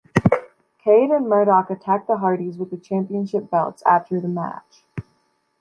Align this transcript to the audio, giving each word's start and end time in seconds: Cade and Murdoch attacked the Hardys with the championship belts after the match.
Cade 0.83 1.11
and 1.11 1.29
Murdoch 1.29 1.69
attacked 1.69 2.07
the 2.07 2.17
Hardys 2.17 2.57
with 2.57 2.71
the 2.71 2.77
championship 2.77 3.51
belts 3.51 3.83
after 3.85 4.19
the 4.19 4.27
match. 4.27 4.83